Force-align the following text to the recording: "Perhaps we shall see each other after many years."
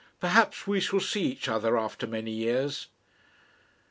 "Perhaps 0.19 0.65
we 0.65 0.79
shall 0.79 0.99
see 0.99 1.25
each 1.25 1.47
other 1.47 1.77
after 1.77 2.07
many 2.07 2.31
years." 2.31 2.87